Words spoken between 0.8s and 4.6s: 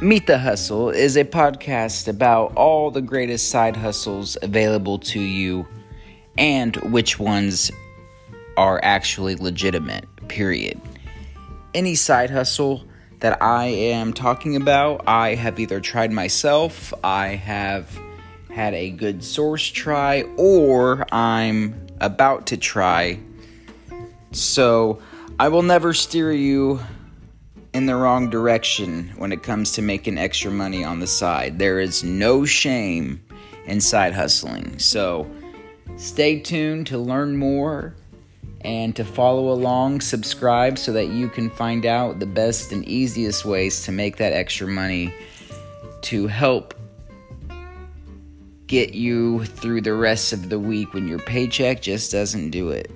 is a podcast about all the greatest side hustles